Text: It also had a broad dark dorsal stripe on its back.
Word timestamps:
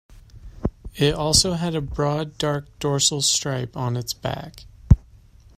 It 0.95 1.13
also 1.13 1.53
had 1.53 1.75
a 1.75 1.79
broad 1.79 2.39
dark 2.39 2.65
dorsal 2.79 3.21
stripe 3.21 3.77
on 3.77 3.95
its 3.95 4.13
back. 4.13 4.65